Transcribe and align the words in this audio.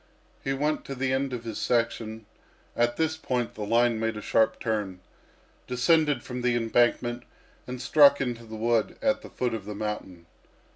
He 0.43 0.51
went 0.51 0.83
to 0.85 0.95
the 0.95 1.13
end 1.13 1.31
of 1.31 1.43
his 1.43 1.59
section 1.59 2.25
at 2.75 2.97
this 2.97 3.17
point 3.17 3.53
the 3.53 3.61
line 3.61 3.99
made 3.99 4.17
a 4.17 4.21
sharp 4.23 4.59
turn 4.59 4.99
descended 5.67 6.23
the 6.23 6.55
embankment, 6.55 7.21
and 7.67 7.79
struck 7.79 8.19
into 8.19 8.45
the 8.45 8.55
wood 8.55 8.97
at 8.99 9.21
the 9.21 9.29
foot 9.29 9.53
of 9.53 9.65
the 9.65 9.75
mountain. 9.75 10.25